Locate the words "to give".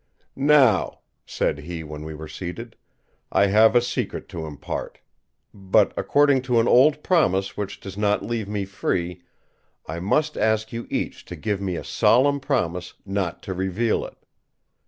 11.25-11.61